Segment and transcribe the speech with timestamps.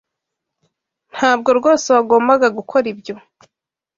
[1.13, 3.15] Ntabwo rwose wagombaga gukora ibyo.